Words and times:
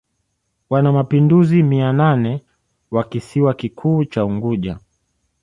wanamapinduzi 0.69 1.63
mia 1.63 1.93
nane 1.93 2.43
wa 2.91 3.03
kisiwa 3.03 3.53
kikuu 3.53 4.05
cha 4.05 4.25
Unguja 4.25 4.79